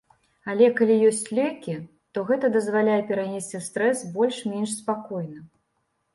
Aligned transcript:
Але, 0.51 0.69
калі 0.77 0.95
ёсць 1.09 1.27
лекі, 1.39 1.75
то 2.15 2.23
гэта 2.31 2.51
дазваляе 2.57 2.97
перанесці 3.11 3.63
стрэс 3.67 4.03
больш-менш 4.17 4.77
спакойна. 4.81 5.39